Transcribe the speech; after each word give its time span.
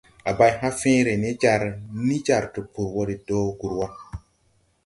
A 0.29 0.31
bay 0.39 0.51
hãã 0.59 0.71
fẽẽre 0.81 1.13
ne 1.23 1.31
jar 1.41 1.61
ni 2.07 2.17
jar 2.27 2.43
Tpur 2.53 2.89
wo 2.93 3.01
de 3.09 3.15
do 3.27 3.39
gur 3.59 3.73
wa. 3.79 3.87